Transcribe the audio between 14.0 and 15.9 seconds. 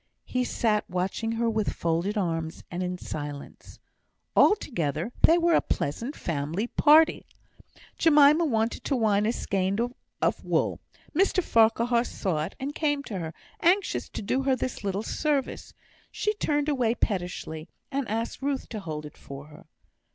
to do her this little service.